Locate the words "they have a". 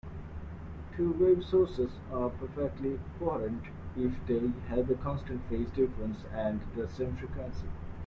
4.25-4.95